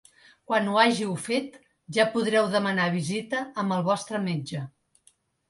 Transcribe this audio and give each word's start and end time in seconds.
Quan 0.51 0.69
ho 0.69 0.77
hàgiu 0.83 1.11
fet, 1.25 1.59
ja 1.97 2.07
podreu 2.15 2.49
demanar 2.57 2.89
visita 2.97 3.43
amb 3.65 3.77
el 3.79 3.87
vostre 3.93 4.25
metge. 4.27 4.65